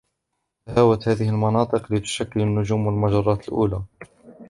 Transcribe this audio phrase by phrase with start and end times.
[0.65, 3.81] تهاوت هذه المناطق لتشكل النجوم والمجرات الأولى